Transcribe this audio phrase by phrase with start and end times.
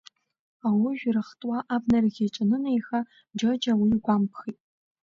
[0.67, 2.99] Аужәра хтуа абнарахь иҿанынеиха,
[3.37, 4.57] Џьоџьа уи игәамԥхеит.